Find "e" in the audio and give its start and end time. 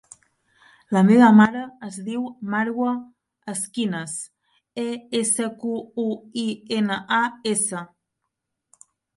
4.55-4.87